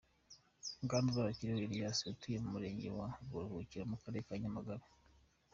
Bwana 0.83 1.07
Uzabakiriho 1.11 1.59
Elias 1.67 1.97
atuye 2.11 2.37
mu 2.43 2.49
murenge 2.53 2.87
wa 2.97 3.07
Buruhukiro 3.29 3.83
mu 3.91 3.97
karere 4.01 4.21
ka 4.27 4.35
Nyamagabe. 4.41 4.85